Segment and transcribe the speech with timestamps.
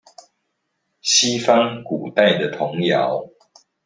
[1.03, 3.29] 西方古代的童謠